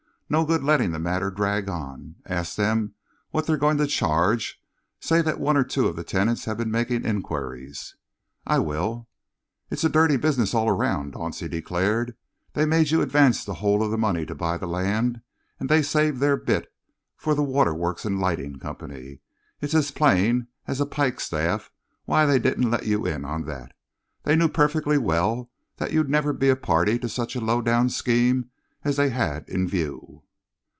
"No 0.33 0.45
good 0.45 0.63
letting 0.63 0.91
the 0.91 0.97
matter 0.99 1.29
drag 1.29 1.67
on. 1.67 2.15
Ask 2.25 2.55
them 2.55 2.93
what 3.31 3.45
they're 3.45 3.57
going 3.57 3.75
to 3.79 3.85
charge. 3.85 4.63
Say 5.01 5.21
that 5.21 5.41
one 5.41 5.57
or 5.57 5.63
two 5.65 5.87
of 5.89 5.97
the 5.97 6.05
tenants 6.05 6.45
have 6.45 6.55
been 6.55 6.71
making 6.71 7.03
enquiries." 7.03 7.97
"I 8.47 8.59
will." 8.59 9.09
"It's 9.69 9.83
a 9.83 9.89
dirty 9.89 10.15
business 10.15 10.53
all 10.53 10.71
round," 10.71 11.15
Dauncey 11.15 11.49
declared. 11.49 12.15
"They 12.53 12.65
made 12.65 12.91
you 12.91 13.01
advance 13.01 13.43
the 13.43 13.55
whole 13.55 13.83
of 13.83 13.91
the 13.91 13.97
money 13.97 14.25
to 14.25 14.33
buy 14.33 14.57
the 14.57 14.67
land, 14.69 15.19
and 15.59 15.67
they 15.67 15.81
saved 15.81 16.21
their 16.21 16.37
bit 16.37 16.71
for 17.17 17.35
the 17.35 17.43
waterworks 17.43 18.05
and 18.05 18.17
lighting 18.17 18.57
company. 18.57 19.19
It's 19.59 19.73
as 19.75 19.91
plain 19.91 20.47
as 20.65 20.79
a 20.79 20.85
pikestaff 20.85 21.71
why 22.05 22.25
they 22.25 22.39
didn't 22.39 22.71
let 22.71 22.85
you 22.85 23.05
in 23.05 23.25
on 23.25 23.43
that. 23.47 23.73
They 24.23 24.37
knew 24.37 24.47
perfectly 24.47 24.97
well 24.97 25.51
that 25.75 25.91
you'd 25.91 26.09
never 26.09 26.31
be 26.31 26.47
a 26.47 26.55
party 26.55 26.97
to 26.99 27.09
such 27.09 27.35
a 27.35 27.41
low 27.41 27.61
down 27.61 27.89
scheme 27.89 28.49
as 28.83 28.95
they 28.95 29.11
had 29.11 29.47
in 29.47 29.67
view." 29.67 30.23